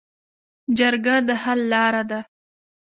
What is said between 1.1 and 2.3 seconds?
د حل لاره ده